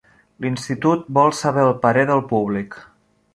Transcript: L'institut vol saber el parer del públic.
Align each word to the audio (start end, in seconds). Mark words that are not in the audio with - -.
L'institut 0.45 1.03
vol 1.17 1.35
saber 1.41 1.67
el 1.67 1.77
parer 1.85 2.07
del 2.13 2.25
públic. 2.33 2.81